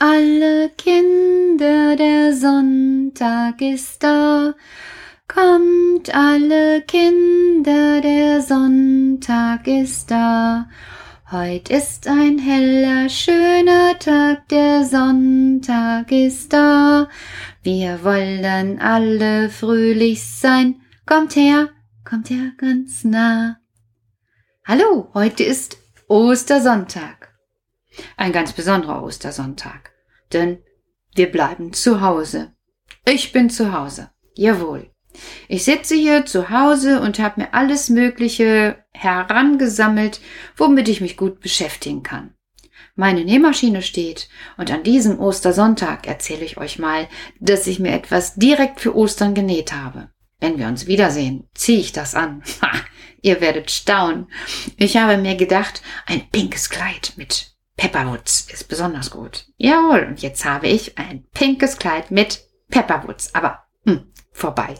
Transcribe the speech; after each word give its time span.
alle 0.00 0.70
Kinder, 0.78 1.94
der 1.94 2.34
Sonntag 2.34 3.60
ist 3.60 4.02
da. 4.02 4.54
Kommt 5.28 6.12
alle 6.14 6.80
Kinder, 6.82 8.00
der 8.00 8.40
Sonntag 8.40 9.66
ist 9.66 10.10
da. 10.10 10.68
Heut 11.30 11.68
ist 11.68 12.08
ein 12.08 12.38
heller, 12.38 13.10
schöner 13.10 13.98
Tag, 13.98 14.48
der 14.48 14.86
Sonntag 14.86 16.10
ist 16.10 16.50
da. 16.54 17.06
Wir 17.62 18.02
wollen 18.02 18.80
alle 18.80 19.50
fröhlich 19.50 20.24
sein. 20.24 20.80
Kommt 21.04 21.36
her, 21.36 21.68
kommt 22.08 22.30
her 22.30 22.52
ganz 22.56 23.04
nah. 23.04 23.58
Hallo, 24.66 25.10
heute 25.12 25.44
ist 25.44 25.76
Ostersonntag. 26.08 27.34
Ein 28.16 28.32
ganz 28.32 28.54
besonderer 28.54 29.02
Ostersonntag. 29.02 29.89
Denn 30.32 30.62
wir 31.14 31.30
bleiben 31.30 31.72
zu 31.72 32.00
Hause. 32.00 32.52
Ich 33.04 33.32
bin 33.32 33.50
zu 33.50 33.72
Hause. 33.72 34.10
Jawohl. 34.34 34.90
Ich 35.48 35.64
sitze 35.64 35.96
hier 35.96 36.24
zu 36.24 36.50
Hause 36.50 37.00
und 37.00 37.18
habe 37.18 37.40
mir 37.40 37.54
alles 37.54 37.88
Mögliche 37.88 38.84
herangesammelt, 38.92 40.20
womit 40.56 40.88
ich 40.88 41.00
mich 41.00 41.16
gut 41.16 41.40
beschäftigen 41.40 42.02
kann. 42.02 42.34
Meine 42.94 43.24
Nähmaschine 43.24 43.82
steht 43.82 44.28
und 44.56 44.70
an 44.70 44.82
diesem 44.82 45.18
Ostersonntag 45.18 46.06
erzähle 46.06 46.44
ich 46.44 46.58
euch 46.58 46.78
mal, 46.78 47.08
dass 47.40 47.66
ich 47.66 47.78
mir 47.78 47.92
etwas 47.92 48.34
direkt 48.34 48.80
für 48.80 48.94
Ostern 48.94 49.34
genäht 49.34 49.72
habe. 49.72 50.10
Wenn 50.38 50.58
wir 50.58 50.66
uns 50.66 50.86
wiedersehen, 50.86 51.48
ziehe 51.54 51.80
ich 51.80 51.92
das 51.92 52.14
an. 52.14 52.42
Ha, 52.62 52.70
ihr 53.22 53.40
werdet 53.40 53.70
staunen. 53.70 54.28
Ich 54.76 54.96
habe 54.96 55.18
mir 55.18 55.34
gedacht, 55.34 55.82
ein 56.06 56.28
pinkes 56.30 56.70
Kleid 56.70 57.14
mit 57.16 57.54
Pepperwoods 57.80 58.46
ist 58.52 58.68
besonders 58.68 59.10
gut. 59.10 59.46
Jawohl, 59.56 60.04
und 60.06 60.20
jetzt 60.20 60.44
habe 60.44 60.68
ich 60.68 60.98
ein 60.98 61.24
pinkes 61.32 61.78
Kleid 61.78 62.10
mit 62.10 62.44
Pepperwoods. 62.68 63.34
Aber 63.34 63.64
hm, 63.86 64.12
vorbei. 64.32 64.74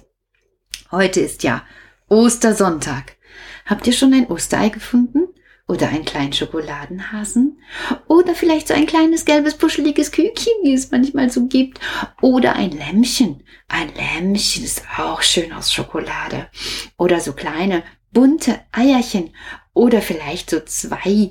Heute 0.91 1.21
ist 1.21 1.43
ja 1.43 1.65
Ostersonntag. 2.09 3.17
Habt 3.65 3.87
ihr 3.87 3.95
schon 3.95 4.13
ein 4.13 4.27
Osterei 4.27 4.69
gefunden? 4.69 5.29
Oder 5.67 5.89
einen 5.89 6.05
kleinen 6.05 6.35
Schokoladenhasen? 6.35 7.63
Oder 8.07 8.35
vielleicht 8.35 8.69
so 8.69 8.75
ein 8.75 8.85
kleines 8.85 9.25
gelbes 9.25 9.57
puscheliges 9.57 10.13
Küken, 10.13 10.53
wie 10.63 10.75
es 10.75 10.91
manchmal 10.91 11.31
so 11.31 11.47
gibt? 11.47 11.81
Oder 12.21 12.57
ein 12.57 12.73
Lämmchen. 12.73 13.45
Ein 13.69 13.95
Lämmchen 13.95 14.63
ist 14.63 14.83
auch 14.99 15.23
schön 15.23 15.55
aus 15.55 15.73
Schokolade. 15.73 16.51
Oder 16.99 17.21
so 17.21 17.33
kleine 17.33 17.83
bunte 18.13 18.61
Eierchen. 18.73 19.31
Oder 19.73 20.03
vielleicht 20.03 20.51
so 20.51 20.61
zwei, 20.61 21.31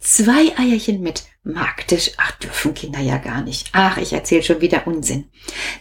zwei 0.00 0.56
Eierchen 0.58 1.00
mit 1.00 1.24
Marktisch. 1.42 2.12
Ach, 2.16 2.32
dürfen 2.38 2.72
Kinder 2.72 3.00
ja 3.00 3.18
gar 3.18 3.42
nicht. 3.42 3.68
Ach, 3.72 3.98
ich 3.98 4.14
erzähle 4.14 4.42
schon 4.42 4.62
wieder 4.62 4.86
Unsinn. 4.86 5.28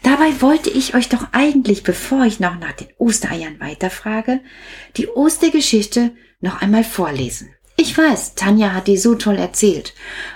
Dabei 0.04 0.42
wollte 0.42 0.70
ich 0.70 0.94
euch 0.94 1.08
doch 1.08 1.28
eigentlich, 1.31 1.84
bevor 1.84 2.26
ich 2.26 2.42
noch 2.42 2.59
nach 2.59 2.74
den 2.74 2.90
Ostereiern 2.98 3.62
weiterfrage, 3.62 4.42
die 4.98 5.08
Ostergeschichte 5.08 6.12
noch 6.42 6.62
einmal 6.62 6.84
vorlesen. 6.84 7.56
Ich 7.78 7.98
weiß, 7.98 8.36
Tanja 8.36 8.74
hat 8.74 8.88
die 8.88 8.98
so 8.98 9.16
toll 9.16 9.38
erzählt, 9.38 9.94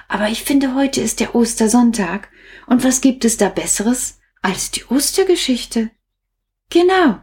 aber 0.07 0.29
ich 0.29 0.43
finde, 0.43 0.73
heute 0.73 1.01
ist 1.01 1.19
der 1.19 1.35
Ostersonntag, 1.35 2.29
und 2.65 2.83
was 2.83 3.01
gibt 3.01 3.25
es 3.25 3.37
da 3.37 3.49
Besseres 3.49 4.19
als 4.41 4.71
die 4.71 4.85
Ostergeschichte? 4.85 5.91
Genau. 6.69 7.19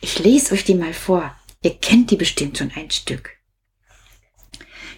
Ich 0.00 0.18
lese 0.18 0.54
euch 0.54 0.64
die 0.64 0.74
mal 0.74 0.94
vor. 0.94 1.34
Ihr 1.62 1.74
kennt 1.74 2.10
die 2.10 2.16
bestimmt 2.16 2.58
schon 2.58 2.70
ein 2.74 2.90
Stück. 2.90 3.39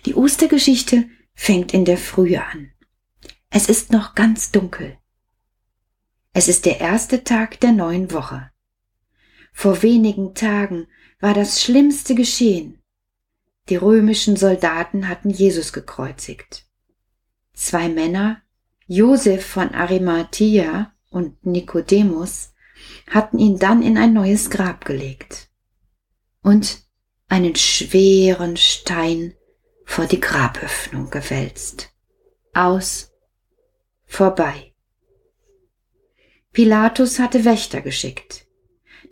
Die 0.05 0.15
Ostergeschichte 0.15 1.09
fängt 1.35 1.73
in 1.73 1.85
der 1.85 1.99
Frühe 1.99 2.45
an. 2.45 2.73
Es 3.51 3.69
ist 3.69 3.93
noch 3.93 4.15
ganz 4.15 4.51
dunkel. 4.51 4.99
Es 6.33 6.49
ist 6.49 6.65
der 6.65 6.81
erste 6.81 7.25
Tag 7.25 7.61
der 7.61 7.73
neuen 7.73 8.11
Woche. 8.11 8.51
Vor 9.53 9.83
wenigen 9.83 10.35
Tagen 10.35 10.87
war 11.21 11.35
das 11.35 11.63
Schlimmste 11.63 12.15
geschehen. 12.15 12.81
Die 13.69 13.77
römischen 13.77 14.37
Soldaten 14.37 15.09
hatten 15.09 15.31
Jesus 15.31 15.73
gekreuzigt. 15.73 16.67
Zwei 17.53 17.89
Männer, 17.89 18.43
Josef 18.87 19.47
von 19.47 19.75
Arimathea 19.75 20.93
und 21.11 21.45
Nikodemus, 21.45 22.55
hatten 23.09 23.39
ihn 23.39 23.59
dann 23.59 23.83
in 23.83 23.99
ein 23.99 24.13
neues 24.13 24.51
Grab 24.51 24.85
gelegt 24.85 25.51
und 26.43 26.83
einen 27.29 27.55
schweren 27.55 28.57
Stein 28.57 29.35
vor 29.93 30.07
die 30.07 30.21
Graböffnung 30.21 31.11
gewälzt. 31.11 31.93
Aus, 32.55 33.13
vorbei. 34.07 34.73
Pilatus 36.53 37.19
hatte 37.19 37.45
Wächter 37.45 37.83
geschickt. 37.83 38.47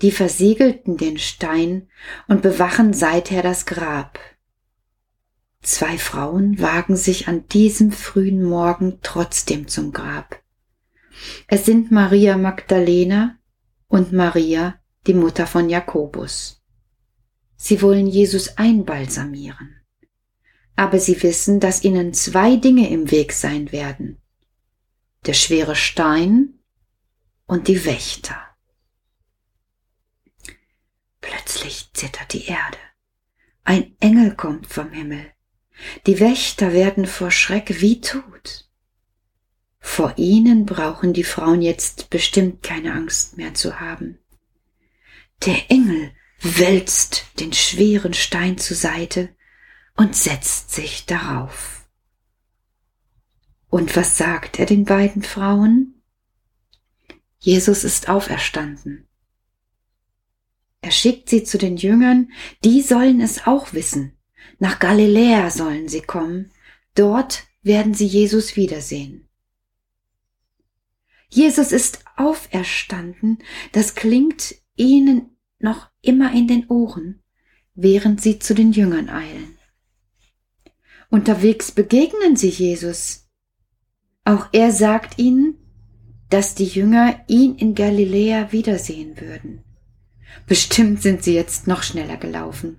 Die 0.01 0.11
versiegelten 0.11 0.97
den 0.97 1.19
Stein 1.19 1.91
und 2.29 2.41
bewachen 2.41 2.95
seither 2.95 3.43
das 3.43 3.67
Grab. 3.67 4.19
Zwei 5.61 5.99
Frauen 5.99 6.59
wagen 6.61 6.97
sich 6.97 7.29
an 7.29 7.47
diesem 7.49 7.93
frühen 7.93 8.43
Morgen 8.43 9.01
trotzdem 9.03 9.69
zum 9.69 9.93
Grab. 9.93 10.41
Es 11.47 11.67
sind 11.67 11.91
Maria 11.91 12.39
Magdalena 12.39 13.37
und 13.87 14.15
Maria, 14.15 14.81
die 15.07 15.15
Mutter 15.15 15.47
von 15.47 15.69
Jakobus. 15.69 16.63
Sie 17.57 17.83
wollen 17.83 18.07
Jesus 18.07 18.57
einbalsamieren. 18.57 19.80
Aber 20.77 20.99
sie 20.99 21.23
wissen, 21.23 21.61
dass 21.61 21.85
ihnen 21.85 22.15
zwei 22.15 22.57
Dinge 22.57 22.89
im 22.91 23.11
Weg 23.11 23.33
sein 23.33 23.73
werden. 23.73 24.21
Der 25.27 25.35
schwere 25.35 25.77
Stein 25.77 26.61
und 27.47 27.69
die 27.69 27.85
Wächter. 27.85 28.37
Plötzlich 31.21 31.91
zittert 31.93 32.33
die 32.33 32.47
Erde. 32.47 32.79
Ein 33.65 33.95
Engel 34.01 34.35
kommt 34.35 34.67
vom 34.67 34.91
Himmel. 34.91 35.33
Die 36.07 36.21
Wächter 36.21 36.73
werden 36.73 37.07
vor 37.07 37.31
Schreck 37.31 37.81
wie 37.81 38.01
tot. 38.01 38.69
Vor 39.81 40.15
ihnen 40.17 40.67
brauchen 40.67 41.13
die 41.13 41.25
Frauen 41.25 41.63
jetzt 41.63 42.11
bestimmt 42.11 42.63
keine 42.63 42.93
Angst 42.93 43.37
mehr 43.37 43.55
zu 43.55 43.81
haben. 43.81 44.19
Der 45.45 45.71
Engel 45.71 46.13
wälzt 46.43 47.27
den 47.41 47.53
schweren 47.53 48.15
Stein 48.15 48.59
zur 48.59 48.77
Seite 48.77 49.35
und 50.01 50.17
setzt 50.17 50.71
sich 50.71 51.05
darauf. 51.05 51.87
Und 53.69 53.95
was 53.97 54.17
sagt 54.17 54.59
er 54.59 54.65
den 54.65 54.87
beiden 54.87 55.23
Frauen? 55.23 56.01
Jesus 57.39 57.85
ist 57.85 58.09
auferstanden. 58.09 59.07
Er 60.81 60.91
schickt 60.91 61.29
sie 61.29 61.45
zu 61.45 61.59
den 61.59 61.77
Jüngern, 61.77 62.33
die 62.65 62.81
sollen 62.81 63.21
es 63.21 63.47
auch 63.47 63.75
wissen. 63.75 64.17
Nach 64.59 64.79
Galiläa 64.79 65.51
sollen 65.51 65.87
sie 65.87 66.01
kommen, 66.01 66.51
dort 66.95 67.45
werden 67.61 67.93
sie 67.93 68.07
Jesus 68.07 68.57
wiedersehen. 68.57 69.29
Jesus 71.29 71.73
ist 71.73 72.03
auferstanden, 72.17 73.41
das 73.73 73.95
klingt 73.95 74.55
ihnen 74.77 75.37
noch 75.59 75.91
immer 76.01 76.33
in 76.33 76.49
den 76.49 76.69
Ohren, 76.69 77.23
während 77.75 78.23
sie 78.23 78.39
zu 78.39 78.55
den 78.55 78.73
Jüngern 78.73 79.11
eilen. 79.11 79.60
Unterwegs 81.11 81.73
begegnen 81.73 82.37
sie 82.37 82.49
Jesus. 82.49 83.29
Auch 84.25 84.49
er 84.53 84.71
sagt 84.71 85.19
ihnen, 85.19 85.57
dass 86.29 86.55
die 86.55 86.67
Jünger 86.67 87.21
ihn 87.27 87.57
in 87.57 87.75
Galiläa 87.75 88.53
wiedersehen 88.53 89.21
würden. 89.21 89.65
Bestimmt 90.47 91.03
sind 91.03 91.25
sie 91.25 91.35
jetzt 91.35 91.67
noch 91.67 91.83
schneller 91.83 92.17
gelaufen. 92.17 92.77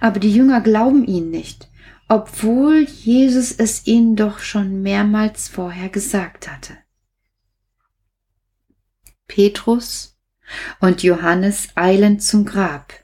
Aber 0.00 0.18
die 0.18 0.32
Jünger 0.32 0.62
glauben 0.62 1.06
ihn 1.06 1.30
nicht, 1.30 1.70
obwohl 2.08 2.84
Jesus 2.84 3.52
es 3.52 3.86
ihnen 3.86 4.16
doch 4.16 4.38
schon 4.38 4.80
mehrmals 4.82 5.48
vorher 5.48 5.90
gesagt 5.90 6.50
hatte. 6.50 6.78
Petrus 9.26 10.18
und 10.80 11.02
Johannes 11.02 11.68
eilen 11.74 12.18
zum 12.18 12.46
Grab. 12.46 12.94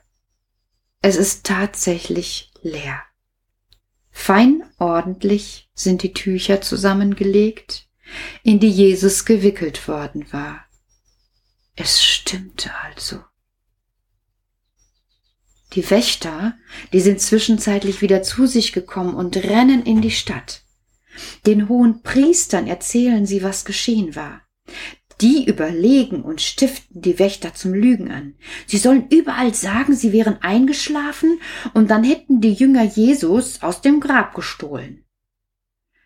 Es 1.03 1.15
ist 1.15 1.45
tatsächlich 1.45 2.51
leer. 2.63 3.03
Fein 4.17 4.63
ordentlich 4.79 5.69
sind 5.75 6.01
die 6.01 6.13
Tücher 6.13 6.61
zusammengelegt, 6.61 7.87
in 8.43 8.59
die 8.59 8.71
Jesus 8.71 9.25
gewickelt 9.25 9.87
worden 9.87 10.25
war. 10.31 10.65
Es 11.75 12.03
stimmte 12.03 12.71
also. 12.83 13.21
Die 15.73 15.87
Wächter, 15.91 16.57
die 16.91 17.01
sind 17.01 17.19
zwischenzeitlich 17.21 18.01
wieder 18.01 18.23
zu 18.23 18.47
sich 18.47 18.71
gekommen 18.71 19.13
und 19.13 19.35
rennen 19.35 19.83
in 19.83 20.01
die 20.01 20.11
Stadt. 20.11 20.63
Den 21.45 21.69
hohen 21.69 22.01
Priestern 22.01 22.65
erzählen 22.65 23.27
sie, 23.27 23.43
was 23.43 23.63
geschehen 23.65 24.15
war. 24.15 24.41
Die 25.21 25.45
überlegen 25.45 26.21
und 26.23 26.41
stiften 26.41 27.01
die 27.01 27.19
Wächter 27.19 27.53
zum 27.53 27.73
Lügen 27.73 28.11
an. 28.11 28.35
Sie 28.65 28.77
sollen 28.77 29.07
überall 29.09 29.53
sagen, 29.53 29.95
sie 29.95 30.11
wären 30.11 30.41
eingeschlafen 30.41 31.39
und 31.73 31.89
dann 31.89 32.03
hätten 32.03 32.41
die 32.41 32.53
Jünger 32.53 32.83
Jesus 32.83 33.63
aus 33.63 33.81
dem 33.81 33.99
Grab 34.01 34.33
gestohlen. 34.35 35.05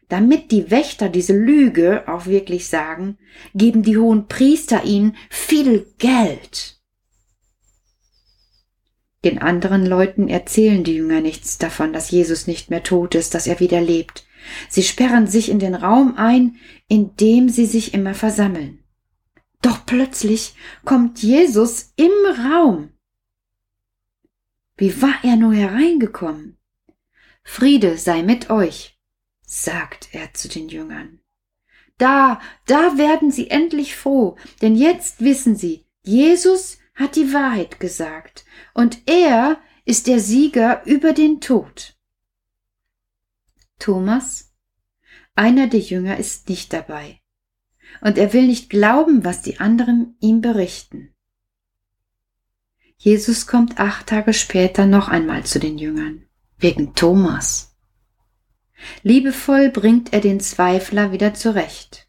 damit 0.09 0.51
die 0.51 0.71
Wächter 0.71 1.07
diese 1.07 1.38
Lüge 1.38 2.07
auch 2.07 2.25
wirklich 2.25 2.67
sagen, 2.67 3.17
geben 3.53 3.83
die 3.83 3.97
hohen 3.97 4.27
Priester 4.27 4.83
ihnen 4.83 5.15
viel 5.29 5.85
Geld. 6.00 6.79
Den 9.23 9.39
anderen 9.39 9.85
Leuten 9.85 10.27
erzählen 10.27 10.83
die 10.83 10.95
Jünger 10.95 11.21
nichts 11.21 11.57
davon, 11.57 11.94
dass 11.94 12.09
Jesus 12.09 12.47
nicht 12.47 12.69
mehr 12.69 12.83
tot 12.83 13.15
ist, 13.15 13.35
dass 13.35 13.47
er 13.47 13.59
wieder 13.59 13.81
lebt. 13.81 14.25
Sie 14.67 14.83
sperren 14.83 15.27
sich 15.27 15.50
in 15.50 15.59
den 15.59 15.75
Raum 15.75 16.15
ein, 16.17 16.55
in 16.88 17.15
dem 17.17 17.50
sie 17.50 17.65
sich 17.65 17.94
immer 17.94 18.13
versammeln. 18.13 18.78
Doch 19.61 19.85
plötzlich 19.85 20.56
kommt 20.85 21.21
Jesus 21.21 21.94
im 21.95 22.11
Raum. 22.25 22.94
Wie 24.77 25.01
war 25.01 25.15
er 25.23 25.35
nur 25.35 25.53
hereingekommen? 25.53 26.57
Friede 27.44 27.97
sei 27.97 28.23
mit 28.23 28.50
euch, 28.50 28.97
sagt 29.41 30.09
er 30.13 30.33
zu 30.33 30.47
den 30.47 30.69
Jüngern. 30.69 31.19
Da, 31.97 32.39
da 32.65 32.97
werden 32.97 33.31
sie 33.31 33.50
endlich 33.50 33.95
froh, 33.95 34.38
denn 34.61 34.75
jetzt 34.75 35.19
wissen 35.19 35.57
sie, 35.57 35.85
Jesus 36.03 36.77
hat 36.95 37.17
die 37.17 37.33
Wahrheit 37.33 37.79
gesagt, 37.79 38.45
und 38.73 39.01
er 39.05 39.59
ist 39.83 40.07
der 40.07 40.19
Sieger 40.19 40.85
über 40.85 41.12
den 41.12 41.41
Tod. 41.41 41.97
Thomas, 43.79 44.53
einer 45.35 45.67
der 45.67 45.79
Jünger, 45.81 46.17
ist 46.17 46.47
nicht 46.47 46.71
dabei, 46.71 47.19
und 48.01 48.18
er 48.18 48.33
will 48.33 48.47
nicht 48.47 48.69
glauben, 48.69 49.24
was 49.24 49.41
die 49.41 49.59
anderen 49.59 50.15
ihm 50.19 50.41
berichten. 50.41 51.13
Jesus 52.97 53.47
kommt 53.47 53.80
acht 53.80 54.07
Tage 54.07 54.33
später 54.33 54.86
noch 54.86 55.07
einmal 55.07 55.45
zu 55.45 55.59
den 55.59 55.77
Jüngern, 55.77 56.25
wegen 56.57 56.95
Thomas. 56.95 57.77
Liebevoll 59.03 59.69
bringt 59.69 60.13
er 60.13 60.21
den 60.21 60.39
Zweifler 60.39 61.12
wieder 61.12 61.33
zurecht. 61.33 62.07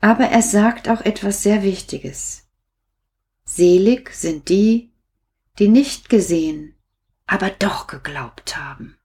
Aber 0.00 0.24
er 0.24 0.42
sagt 0.42 0.88
auch 0.88 1.00
etwas 1.00 1.42
sehr 1.42 1.62
Wichtiges. 1.62 2.48
Selig 3.44 4.10
sind 4.14 4.48
die, 4.48 4.92
die 5.58 5.68
nicht 5.68 6.08
gesehen, 6.08 6.74
aber 7.26 7.50
doch 7.50 7.86
geglaubt 7.86 8.56
haben. 8.56 8.96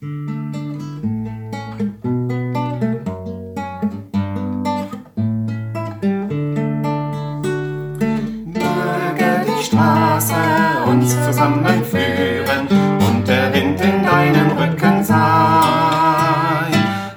Straße 0.00 0.67
zusammenführen 11.38 12.66
und 13.06 13.28
der 13.28 13.54
Wind 13.54 13.80
in 13.80 14.04
deinem 14.04 14.50
Rücken 14.58 15.04
sein. 15.04 15.14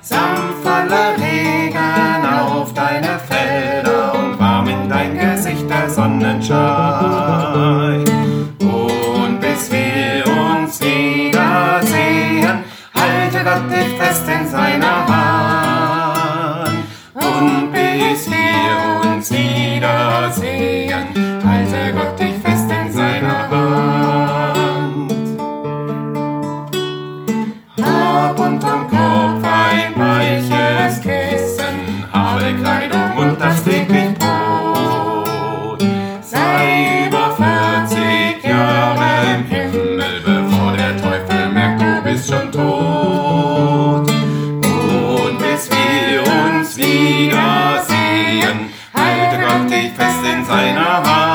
Sanfter 0.02 1.18
Regen 1.18 2.24
auf 2.26 2.72
deine 2.74 3.18
Felder 3.18 4.14
und 4.14 4.40
warm 4.40 4.68
in 4.68 4.88
dein 4.88 5.18
Gesicht 5.18 5.68
der 5.68 5.90
Sonnenschein. 5.90 8.06
Und 8.60 9.42
bis 9.42 9.72
wir 9.72 10.24
uns 10.28 10.80
wiedersehen, 10.82 12.60
halte 12.94 13.44
Gott 13.44 13.72
dich 13.72 13.98
fest 13.98 14.26
in 14.28 14.48
seiner 14.48 15.08
Hand. 15.08 15.11
Uns 46.72 46.78
wiedersehen, 46.78 48.70
halte 48.94 49.42
Gott 49.42 49.70
dich 49.70 49.92
fest 49.94 50.24
in 50.24 50.46
seiner 50.46 51.04
Hand. 51.04 51.31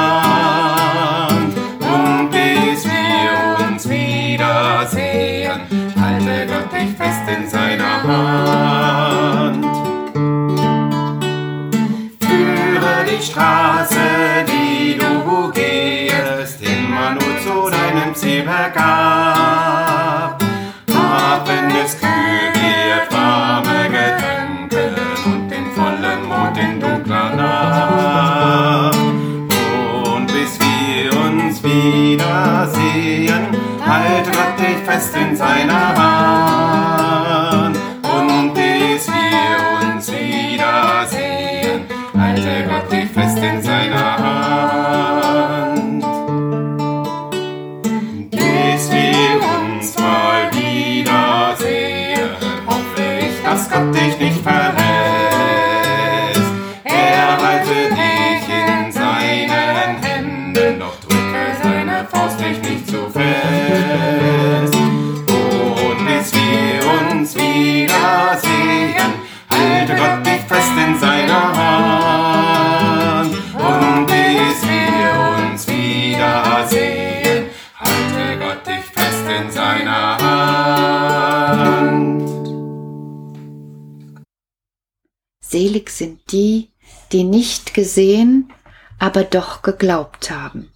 Die, 86.36 86.70
die 87.12 87.24
nicht 87.24 87.72
gesehen, 87.72 88.52
aber 88.98 89.24
doch 89.24 89.62
geglaubt 89.62 90.30
haben. 90.30 90.70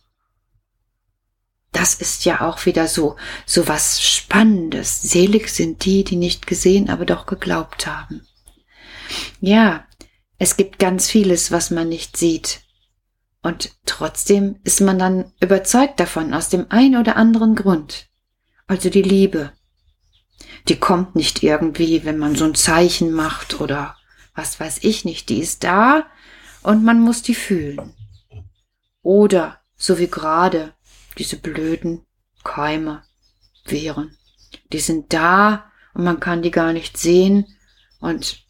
Das 1.72 1.94
ist 1.94 2.24
ja 2.24 2.40
auch 2.40 2.64
wieder 2.66 2.88
so, 2.88 3.16
so 3.46 3.68
was 3.68 4.02
Spannendes. 4.02 5.02
Selig 5.02 5.48
sind 5.48 5.84
die, 5.84 6.02
die 6.02 6.16
nicht 6.16 6.46
gesehen, 6.46 6.88
aber 6.88 7.04
doch 7.04 7.26
geglaubt 7.26 7.86
haben. 7.86 8.26
Ja, 9.40 9.84
es 10.38 10.56
gibt 10.56 10.78
ganz 10.78 11.08
vieles, 11.08 11.52
was 11.52 11.70
man 11.70 11.88
nicht 11.88 12.16
sieht. 12.16 12.62
Und 13.42 13.72
trotzdem 13.84 14.58
ist 14.64 14.80
man 14.80 14.98
dann 14.98 15.32
überzeugt 15.40 16.00
davon, 16.00 16.34
aus 16.34 16.48
dem 16.48 16.66
ein 16.70 16.96
oder 16.96 17.16
anderen 17.16 17.54
Grund. 17.54 18.08
Also 18.66 18.88
die 18.88 19.02
Liebe. 19.02 19.52
Die 20.68 20.76
kommt 20.76 21.14
nicht 21.14 21.42
irgendwie, 21.42 22.04
wenn 22.04 22.18
man 22.18 22.34
so 22.34 22.44
ein 22.46 22.54
Zeichen 22.54 23.12
macht 23.12 23.60
oder 23.60 23.96
was 24.34 24.58
weiß 24.60 24.78
ich 24.82 25.04
nicht. 25.04 25.28
Die 25.28 25.40
ist 25.40 25.64
da 25.64 26.06
und 26.62 26.84
man 26.84 27.00
muss 27.00 27.22
die 27.22 27.34
fühlen. 27.34 27.94
Oder, 29.02 29.60
so 29.76 29.98
wie 29.98 30.08
gerade, 30.08 30.74
diese 31.18 31.36
blöden 31.36 32.04
Keime, 32.44 33.02
Viren. 33.64 34.16
Die 34.72 34.80
sind 34.80 35.12
da 35.12 35.70
und 35.94 36.04
man 36.04 36.20
kann 36.20 36.42
die 36.42 36.50
gar 36.50 36.72
nicht 36.72 36.96
sehen 36.96 37.46
und 38.00 38.44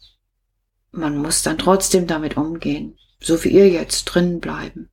man 0.91 1.17
muss 1.17 1.41
dann 1.41 1.57
trotzdem 1.57 2.07
damit 2.07 2.37
umgehen. 2.37 2.97
So 3.19 3.43
wie 3.43 3.49
ihr 3.49 3.69
jetzt 3.69 4.05
drin 4.05 4.39
bleiben. 4.39 4.89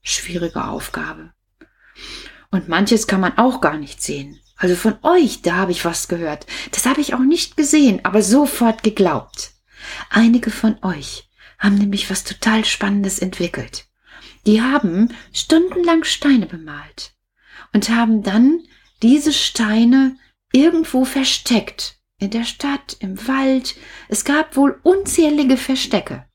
Schwierige 0.00 0.64
Aufgabe. 0.64 1.32
Und 2.50 2.68
manches 2.68 3.06
kann 3.06 3.20
man 3.20 3.36
auch 3.36 3.60
gar 3.60 3.78
nicht 3.78 4.02
sehen. 4.02 4.38
Also 4.56 4.76
von 4.76 4.96
euch, 5.02 5.42
da 5.42 5.56
habe 5.56 5.72
ich 5.72 5.84
was 5.84 6.06
gehört. 6.06 6.46
Das 6.70 6.86
habe 6.86 7.00
ich 7.00 7.14
auch 7.14 7.18
nicht 7.20 7.56
gesehen, 7.56 8.04
aber 8.04 8.22
sofort 8.22 8.82
geglaubt. 8.82 9.53
Einige 10.10 10.50
von 10.50 10.82
euch 10.82 11.28
haben 11.58 11.76
nämlich 11.76 12.10
was 12.10 12.24
total 12.24 12.64
Spannendes 12.64 13.18
entwickelt. 13.18 13.86
Die 14.46 14.60
haben 14.60 15.14
stundenlang 15.32 16.04
Steine 16.04 16.46
bemalt 16.46 17.14
und 17.72 17.88
haben 17.88 18.22
dann 18.22 18.60
diese 19.02 19.32
Steine 19.32 20.16
irgendwo 20.52 21.04
versteckt 21.04 21.98
in 22.18 22.30
der 22.30 22.44
Stadt, 22.44 22.96
im 23.00 23.26
Wald. 23.26 23.76
Es 24.08 24.24
gab 24.24 24.56
wohl 24.56 24.78
unzählige 24.82 25.56
Verstecke. 25.56 26.26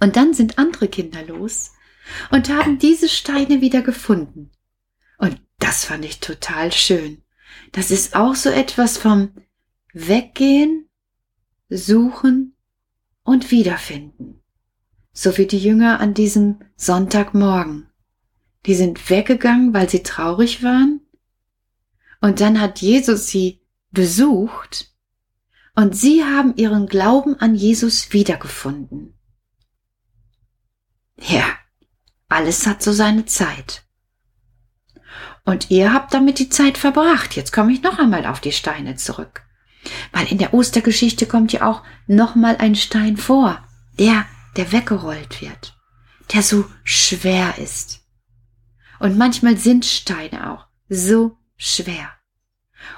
Und 0.00 0.16
dann 0.16 0.34
sind 0.34 0.58
andere 0.58 0.88
Kinder 0.88 1.22
los 1.22 1.72
und 2.30 2.48
haben 2.48 2.78
diese 2.78 3.08
Steine 3.08 3.60
wieder 3.60 3.82
gefunden. 3.82 4.50
Und 5.18 5.40
das 5.58 5.84
fand 5.84 6.04
ich 6.04 6.20
total 6.20 6.72
schön. 6.72 7.22
Das 7.72 7.90
ist 7.90 8.14
auch 8.14 8.34
so 8.34 8.50
etwas 8.50 8.98
vom 8.98 9.32
Weggehen, 9.92 10.87
Suchen 11.68 12.54
und 13.22 13.50
Wiederfinden. 13.50 14.40
So 15.12 15.36
wie 15.36 15.46
die 15.46 15.58
Jünger 15.58 16.00
an 16.00 16.14
diesem 16.14 16.60
Sonntagmorgen. 16.76 17.90
Die 18.66 18.74
sind 18.74 19.10
weggegangen, 19.10 19.74
weil 19.74 19.88
sie 19.88 20.02
traurig 20.02 20.62
waren. 20.62 21.00
Und 22.20 22.40
dann 22.40 22.60
hat 22.60 22.80
Jesus 22.80 23.28
sie 23.28 23.60
besucht 23.90 24.92
und 25.74 25.94
sie 25.94 26.24
haben 26.24 26.56
ihren 26.56 26.86
Glauben 26.86 27.36
an 27.36 27.54
Jesus 27.54 28.12
wiedergefunden. 28.12 29.14
Ja, 31.20 31.44
alles 32.28 32.66
hat 32.66 32.82
so 32.82 32.92
seine 32.92 33.26
Zeit. 33.26 33.84
Und 35.44 35.70
ihr 35.70 35.92
habt 35.92 36.12
damit 36.12 36.38
die 36.38 36.48
Zeit 36.48 36.78
verbracht. 36.78 37.36
Jetzt 37.36 37.52
komme 37.52 37.72
ich 37.72 37.82
noch 37.82 37.98
einmal 37.98 38.26
auf 38.26 38.40
die 38.40 38.52
Steine 38.52 38.96
zurück. 38.96 39.47
Weil 40.12 40.30
in 40.30 40.38
der 40.38 40.54
Ostergeschichte 40.54 41.26
kommt 41.26 41.52
ja 41.52 41.66
auch 41.66 41.82
noch 42.06 42.34
mal 42.34 42.56
ein 42.56 42.74
Stein 42.74 43.16
vor, 43.16 43.66
der, 43.98 44.26
der 44.56 44.72
weggerollt 44.72 45.40
wird, 45.40 45.76
der 46.32 46.42
so 46.42 46.64
schwer 46.84 47.58
ist. 47.58 48.00
Und 48.98 49.16
manchmal 49.16 49.56
sind 49.56 49.84
Steine 49.84 50.52
auch 50.52 50.66
so 50.88 51.36
schwer. 51.56 52.10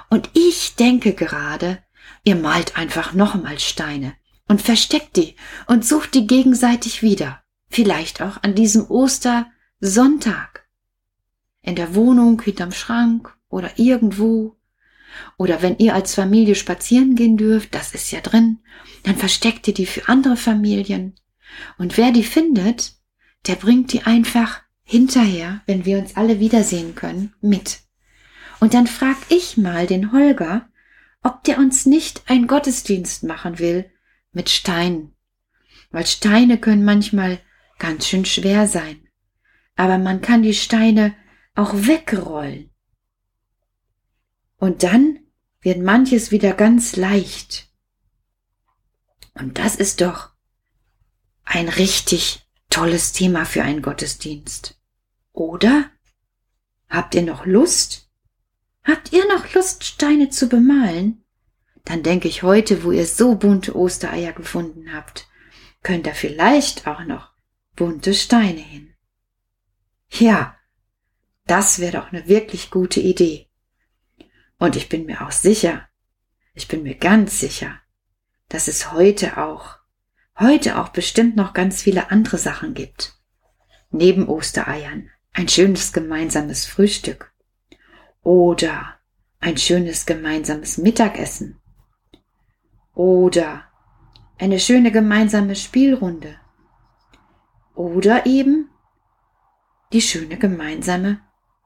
Und 0.09 0.29
ich 0.33 0.75
denke 0.75 1.13
gerade, 1.13 1.83
ihr 2.23 2.35
malt 2.35 2.77
einfach 2.77 3.13
noch 3.13 3.35
mal 3.35 3.59
Steine 3.59 4.13
und 4.47 4.61
versteckt 4.61 5.15
die 5.17 5.35
und 5.67 5.85
sucht 5.85 6.13
die 6.13 6.27
gegenseitig 6.27 7.01
wieder. 7.01 7.41
Vielleicht 7.69 8.21
auch 8.21 8.43
an 8.43 8.53
diesem 8.53 8.89
Ostersonntag. 8.89 10.67
In 11.61 11.75
der 11.75 11.95
Wohnung, 11.95 12.41
hinterm 12.41 12.71
Schrank 12.71 13.35
oder 13.49 13.79
irgendwo. 13.79 14.57
Oder 15.37 15.61
wenn 15.61 15.77
ihr 15.77 15.93
als 15.93 16.15
Familie 16.15 16.55
spazieren 16.55 17.15
gehen 17.15 17.37
dürft, 17.37 17.73
das 17.75 17.93
ist 17.93 18.11
ja 18.11 18.21
drin, 18.21 18.59
dann 19.03 19.15
versteckt 19.15 19.67
ihr 19.67 19.73
die 19.73 19.85
für 19.85 20.07
andere 20.07 20.37
Familien. 20.37 21.15
Und 21.77 21.97
wer 21.97 22.11
die 22.11 22.23
findet, 22.23 22.93
der 23.47 23.55
bringt 23.55 23.91
die 23.93 24.03
einfach 24.03 24.61
hinterher, 24.83 25.61
wenn 25.65 25.85
wir 25.85 25.97
uns 25.99 26.15
alle 26.15 26.39
wiedersehen 26.39 26.95
können, 26.95 27.33
mit. 27.41 27.79
Und 28.59 28.73
dann 28.73 28.87
frag 28.87 29.17
ich 29.29 29.57
mal 29.57 29.87
den 29.87 30.11
Holger, 30.11 30.69
ob 31.23 31.43
der 31.43 31.57
uns 31.57 31.85
nicht 31.85 32.23
einen 32.27 32.47
Gottesdienst 32.47 33.23
machen 33.23 33.59
will 33.59 33.89
mit 34.31 34.49
Steinen. 34.49 35.13
Weil 35.91 36.05
Steine 36.07 36.57
können 36.57 36.83
manchmal 36.83 37.39
ganz 37.79 38.07
schön 38.07 38.25
schwer 38.25 38.67
sein. 38.67 39.07
Aber 39.75 39.97
man 39.97 40.21
kann 40.21 40.43
die 40.43 40.53
Steine 40.53 41.15
auch 41.55 41.73
wegrollen. 41.73 42.70
Und 44.61 44.83
dann 44.83 45.17
wird 45.61 45.79
manches 45.79 46.29
wieder 46.29 46.53
ganz 46.53 46.95
leicht. 46.95 47.67
Und 49.33 49.57
das 49.57 49.75
ist 49.75 50.01
doch 50.01 50.29
ein 51.43 51.67
richtig 51.67 52.45
tolles 52.69 53.11
Thema 53.11 53.45
für 53.45 53.63
einen 53.63 53.81
Gottesdienst. 53.81 54.79
Oder? 55.33 55.89
Habt 56.89 57.15
ihr 57.15 57.23
noch 57.23 57.47
Lust? 57.47 58.07
Habt 58.83 59.11
ihr 59.11 59.27
noch 59.29 59.51
Lust, 59.55 59.83
Steine 59.83 60.29
zu 60.29 60.47
bemalen? 60.47 61.23
Dann 61.83 62.03
denke 62.03 62.27
ich 62.27 62.43
heute, 62.43 62.83
wo 62.83 62.91
ihr 62.91 63.07
so 63.07 63.33
bunte 63.33 63.75
Ostereier 63.75 64.31
gefunden 64.31 64.93
habt, 64.93 65.27
könnt 65.81 66.05
ihr 66.05 66.13
vielleicht 66.13 66.85
auch 66.85 67.03
noch 67.05 67.31
bunte 67.75 68.13
Steine 68.13 68.61
hin. 68.61 68.93
Ja, 70.11 70.55
das 71.47 71.79
wäre 71.79 71.93
doch 71.93 72.13
eine 72.13 72.27
wirklich 72.27 72.69
gute 72.69 72.99
Idee. 72.99 73.47
Und 74.61 74.75
ich 74.75 74.89
bin 74.89 75.07
mir 75.07 75.25
auch 75.25 75.31
sicher, 75.31 75.87
ich 76.53 76.67
bin 76.67 76.83
mir 76.83 76.93
ganz 76.93 77.39
sicher, 77.39 77.79
dass 78.47 78.67
es 78.67 78.91
heute 78.91 79.39
auch, 79.39 79.79
heute 80.37 80.79
auch 80.79 80.89
bestimmt 80.89 81.35
noch 81.35 81.53
ganz 81.53 81.81
viele 81.81 82.11
andere 82.11 82.37
Sachen 82.37 82.75
gibt. 82.75 83.15
Neben 83.89 84.27
Ostereiern 84.27 85.09
ein 85.33 85.47
schönes 85.47 85.93
gemeinsames 85.93 86.67
Frühstück 86.67 87.33
oder 88.21 88.99
ein 89.39 89.57
schönes 89.57 90.05
gemeinsames 90.05 90.77
Mittagessen 90.77 91.59
oder 92.93 93.63
eine 94.37 94.59
schöne 94.59 94.91
gemeinsame 94.91 95.55
Spielrunde 95.55 96.39
oder 97.73 98.27
eben 98.27 98.69
die 99.91 100.01
schöne 100.01 100.37
gemeinsame 100.37 101.19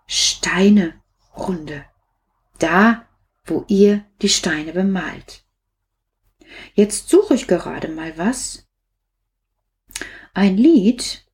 Steinerunde, 0.07 1.83
da 2.59 3.05
wo 3.45 3.63
ihr 3.67 4.03
die 4.21 4.29
Steine 4.29 4.73
bemalt. 4.73 5.43
Jetzt 6.73 7.09
suche 7.09 7.35
ich 7.35 7.47
gerade 7.47 7.87
mal 7.89 8.17
was. 8.17 8.67
Ein 10.33 10.57
Lied. 10.57 11.25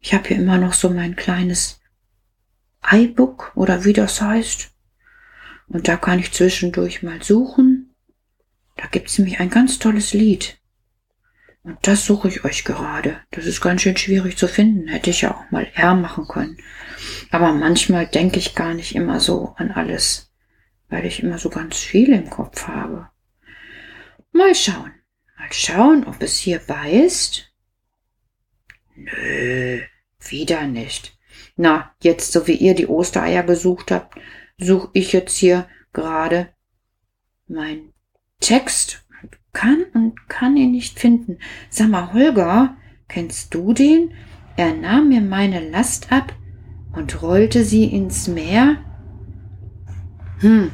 Ich 0.00 0.14
habe 0.14 0.28
hier 0.28 0.38
immer 0.38 0.58
noch 0.58 0.72
so 0.72 0.90
mein 0.90 1.16
kleines 1.16 1.80
iBook 2.90 3.52
oder 3.54 3.84
wie 3.84 3.92
das 3.92 4.20
heißt. 4.20 4.70
Und 5.68 5.88
da 5.88 5.96
kann 5.96 6.18
ich 6.18 6.32
zwischendurch 6.32 7.02
mal 7.02 7.22
suchen. 7.22 7.94
Da 8.76 8.86
gibt's 8.86 9.18
nämlich 9.18 9.40
ein 9.40 9.50
ganz 9.50 9.78
tolles 9.78 10.14
Lied. 10.14 10.58
Und 11.62 11.78
das 11.86 12.06
suche 12.06 12.28
ich 12.28 12.44
euch 12.44 12.64
gerade. 12.64 13.20
Das 13.30 13.44
ist 13.44 13.60
ganz 13.60 13.82
schön 13.82 13.96
schwierig 13.96 14.38
zu 14.38 14.48
finden. 14.48 14.88
Hätte 14.88 15.10
ich 15.10 15.20
ja 15.20 15.34
auch 15.34 15.50
mal 15.50 15.68
R 15.74 15.94
machen 15.94 16.26
können. 16.26 16.56
Aber 17.30 17.52
manchmal 17.52 18.06
denke 18.06 18.38
ich 18.38 18.54
gar 18.54 18.72
nicht 18.72 18.94
immer 18.94 19.20
so 19.20 19.54
an 19.58 19.72
alles, 19.72 20.27
weil 20.88 21.06
ich 21.06 21.22
immer 21.22 21.38
so 21.38 21.50
ganz 21.50 21.76
viel 21.78 22.12
im 22.12 22.30
Kopf 22.30 22.66
habe. 22.66 23.08
Mal 24.32 24.54
schauen. 24.54 24.92
Mal 25.38 25.52
schauen, 25.52 26.04
ob 26.04 26.22
es 26.22 26.38
hier 26.38 26.58
beißt. 26.58 27.52
Nö, 28.94 29.80
wieder 30.28 30.66
nicht. 30.66 31.16
Na, 31.56 31.92
jetzt, 32.02 32.32
so 32.32 32.46
wie 32.46 32.54
ihr 32.54 32.74
die 32.74 32.86
Ostereier 32.86 33.42
gesucht 33.42 33.90
habt, 33.90 34.18
suche 34.58 34.90
ich 34.92 35.12
jetzt 35.12 35.36
hier 35.36 35.68
gerade 35.92 36.48
meinen 37.46 37.92
Text. 38.40 39.04
Kann 39.52 39.84
und 39.94 40.28
kann 40.28 40.56
ihn 40.56 40.72
nicht 40.72 41.00
finden. 41.00 41.38
Sag 41.70 41.88
mal, 41.88 42.12
Holger, 42.12 42.76
kennst 43.08 43.54
du 43.54 43.72
den? 43.72 44.14
Er 44.56 44.74
nahm 44.74 45.08
mir 45.08 45.20
meine 45.20 45.68
Last 45.68 46.12
ab 46.12 46.34
und 46.92 47.22
rollte 47.22 47.64
sie 47.64 47.84
ins 47.84 48.28
Meer. 48.28 48.84
Hm, 50.40 50.70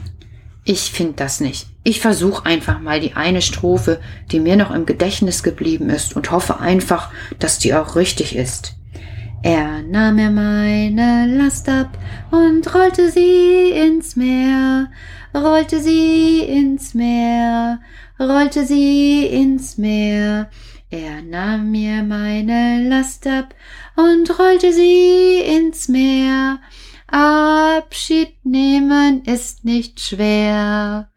ich 0.65 0.93
find 0.93 1.21
das 1.21 1.41
nicht. 1.41 1.67
Ich 1.83 2.01
versuche 2.01 2.47
einfach 2.47 2.81
mal 2.81 3.01
die 3.01 3.13
eine 3.13 3.43
Strophe, 3.43 4.01
die 4.33 4.41
mir 4.41 4.57
noch 4.57 4.71
im 4.71 4.87
Gedächtnis 4.87 5.43
geblieben 5.43 5.91
ist 5.91 6.17
und 6.17 6.31
hoffe 6.31 6.61
einfach, 6.61 7.11
dass 7.39 7.59
die 7.59 7.75
auch 7.75 7.97
richtig 7.97 8.35
ist. 8.35 8.75
Er 9.43 9.83
nahm 9.83 10.17
mir 10.17 10.31
meine 10.31 11.27
Last 11.27 11.69
ab 11.69 11.99
und 12.31 12.75
rollte 12.75 13.11
sie 13.11 13.69
ins 13.73 14.17
Meer, 14.17 14.91
rollte 15.35 15.81
sie 15.81 16.41
ins 16.41 16.95
Meer, 16.95 17.81
rollte 18.19 18.65
sie 18.65 19.27
ins 19.27 19.77
Meer. 19.77 20.49
Er 20.89 21.21
nahm 21.21 21.71
mir 21.71 22.03
meine 22.03 22.89
Last 22.89 23.27
ab 23.27 23.55
und 23.97 24.39
rollte 24.39 24.73
sie 24.73 25.41
ins 25.41 25.89
Meer. 25.89 26.59
Abschied 27.15 28.45
nehmen 28.45 29.25
ist 29.25 29.65
nicht 29.65 30.01
schwer. 30.01 31.13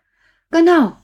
Genau. 0.52 0.96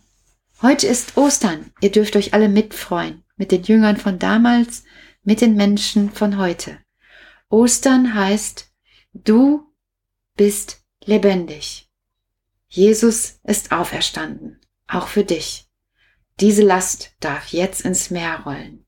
Heute 0.62 0.86
ist 0.86 1.18
Ostern. 1.18 1.72
Ihr 1.82 1.92
dürft 1.92 2.16
euch 2.16 2.36
alle 2.36 2.48
mitfreuen. 2.48 3.24
Mit 3.36 3.52
den 3.52 3.64
Jüngern 3.64 3.98
von 3.98 4.20
damals, 4.20 4.84
mit 5.24 5.42
den 5.42 5.56
Menschen 5.56 6.12
von 6.12 6.38
heute. 6.38 6.78
Ostern 7.50 8.14
heißt, 8.14 8.72
du 9.16 9.66
bist 10.36 10.84
lebendig. 11.04 11.90
Jesus 12.68 13.40
ist 13.44 13.72
auferstanden, 13.72 14.62
auch 14.88 15.08
für 15.08 15.24
dich. 15.24 15.68
Diese 16.40 16.62
Last 16.62 17.16
darf 17.20 17.48
jetzt 17.48 17.82
ins 17.82 18.12
Meer 18.12 18.42
rollen. 18.42 18.86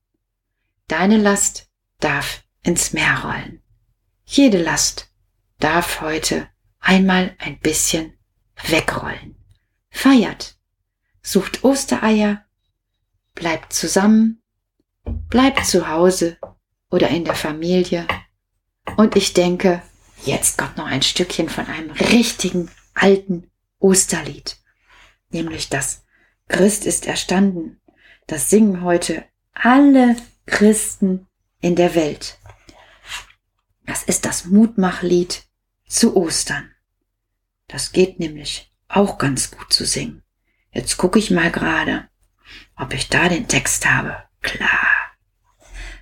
Deine 0.86 1.16
Last 1.16 1.68
darf 1.98 2.44
ins 2.62 2.92
Meer 2.92 3.22
rollen. 3.24 3.60
Jede 4.24 4.62
Last 4.62 5.08
darf 5.58 6.00
heute 6.00 6.48
einmal 6.80 7.34
ein 7.38 7.58
bisschen 7.58 8.16
wegrollen. 8.66 9.36
Feiert, 9.90 10.56
sucht 11.22 11.64
Ostereier, 11.64 12.44
bleibt 13.34 13.72
zusammen, 13.72 14.42
bleibt 15.04 15.66
zu 15.66 15.88
Hause 15.88 16.38
oder 16.90 17.08
in 17.08 17.24
der 17.24 17.34
Familie 17.34 18.06
und 18.96 19.16
ich 19.16 19.32
denke, 19.32 19.82
jetzt 20.24 20.58
kommt 20.58 20.76
noch 20.76 20.86
ein 20.86 21.02
Stückchen 21.02 21.48
von 21.48 21.66
einem 21.66 21.90
richtigen 21.90 22.70
alten 22.94 23.50
Osterlied, 23.78 24.58
nämlich 25.30 25.68
das 25.68 26.04
Christ 26.48 26.86
ist 26.86 27.06
erstanden. 27.06 27.80
Das 28.26 28.50
singen 28.50 28.82
heute 28.82 29.24
alle 29.52 30.16
Christen 30.46 31.26
in 31.60 31.76
der 31.76 31.94
Welt. 31.94 32.38
Das 33.84 34.02
ist 34.02 34.24
das 34.24 34.46
Mutmachlied 34.46 35.45
zu 35.86 36.16
Ostern. 36.16 36.70
Das 37.68 37.92
geht 37.92 38.18
nämlich 38.20 38.72
auch 38.88 39.18
ganz 39.18 39.50
gut 39.50 39.72
zu 39.72 39.84
singen. 39.84 40.22
Jetzt 40.72 40.96
gucke 40.96 41.18
ich 41.18 41.30
mal 41.30 41.50
gerade, 41.50 42.08
ob 42.76 42.92
ich 42.94 43.08
da 43.08 43.28
den 43.28 43.48
Text 43.48 43.86
habe. 43.86 44.16
Klar. 44.42 44.88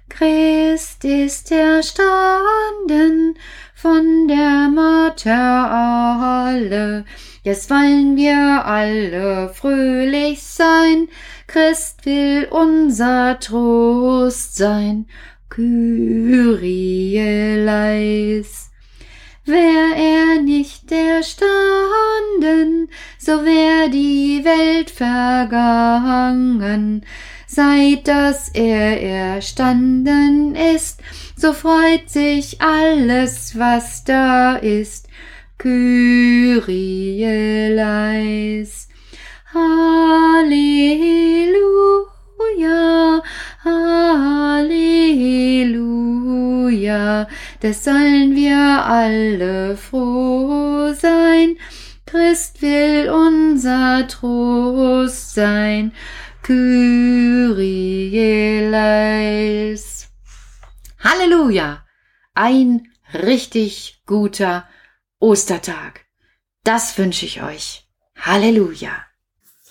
Christ 0.09 1.05
ist 1.05 1.51
erstanden 1.51 3.37
von 3.75 4.29
der 4.29 4.69
Mutter 4.69 5.71
alle. 5.71 7.05
Jetzt 7.43 7.69
wollen 7.69 8.17
wir 8.17 8.65
alle 8.65 9.53
fröhlich 9.53 10.43
sein. 10.43 11.09
Christ 11.47 12.07
will 12.07 12.49
unser 12.51 13.39
Trost 13.41 14.57
sein. 14.57 15.07
Kyrie 15.51 17.19
leis. 17.65 18.64
Wär 19.47 19.95
er 19.95 20.41
nicht 20.41 20.91
erstanden, 20.91 22.89
so 23.19 23.45
wär 23.45 23.91
die 23.91 24.43
Welt 24.43 24.91
vergangen. 24.91 27.05
Seit 27.47 28.09
dass 28.09 28.49
er 28.49 29.03
erstanden 29.03 30.57
ist, 30.57 31.03
so 31.37 31.53
freut 31.53 32.09
sich 32.09 32.63
alles, 32.63 33.59
was 33.59 34.05
da 34.05 34.57
ist. 34.57 35.09
Kyrie 35.59 37.75
leis. 37.75 38.89
Halleluja, 39.53 40.55
Halleluja, 43.65 44.75
des 47.63 47.85
sollen 47.85 48.35
wir 48.37 48.85
alle 48.85 49.77
froh 49.77 50.93
sein. 50.95 51.57
Christ 52.07 52.63
will 52.63 53.11
unser 53.11 54.07
Trost 54.09 55.35
sein. 55.35 55.93
Kyrie 56.43 58.69
leis. 58.71 60.09
Halleluja! 61.01 61.85
Ein 62.35 62.89
richtig 63.15 64.03
guter 64.07 64.69
Ostertag. 65.19 66.05
Das 66.65 66.97
wünsche 66.99 67.27
ich 67.27 67.43
euch. 67.43 67.87
Halleluja! 68.17 69.05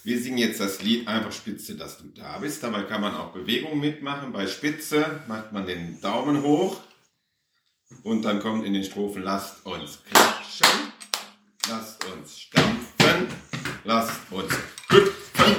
Wir 0.05 0.19
singen 0.19 0.37
jetzt 0.37 0.59
das 0.59 0.81
Lied 0.81 1.07
einfach 1.07 1.31
Spitze, 1.31 1.75
dass 1.77 1.97
du 1.97 2.07
da 2.09 2.37
bist. 2.39 2.61
Dabei 2.61 2.83
kann 2.83 2.99
man 2.99 3.15
auch 3.15 3.31
Bewegungen 3.31 3.79
mitmachen. 3.79 4.33
Bei 4.33 4.47
Spitze 4.47 5.21
macht 5.29 5.53
man 5.53 5.65
den 5.65 6.01
Daumen 6.01 6.43
hoch 6.43 6.81
und 8.03 8.23
dann 8.23 8.41
kommt 8.41 8.65
in 8.65 8.73
den 8.73 8.83
Strophen 8.83 9.23
Lasst 9.23 9.65
uns 9.65 9.99
klatschen, 10.03 10.91
lasst 11.69 12.03
uns 12.05 12.37
stampfen, 12.37 13.27
lasst 13.85 14.19
uns 14.29 14.53
hüpfen 14.89 15.55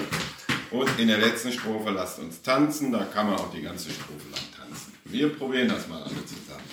und 0.72 0.98
in 0.98 1.08
der 1.08 1.18
letzten 1.18 1.50
Strophe 1.50 1.90
Lasst 1.90 2.18
uns 2.18 2.42
tanzen. 2.42 2.92
Da 2.92 3.04
kann 3.04 3.26
man 3.26 3.36
auch 3.36 3.50
die 3.50 3.62
ganze 3.62 3.88
Strophe 3.88 4.28
lang 4.30 4.42
tanzen. 4.58 4.92
Wir 5.06 5.30
probieren 5.34 5.68
das 5.68 5.88
mal 5.88 6.02
alle 6.02 6.22
zusammen. 6.26 6.68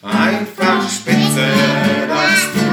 Einfach 0.00 0.88
Spitze, 0.88 1.52
dass 2.06 2.52
du 2.54 2.71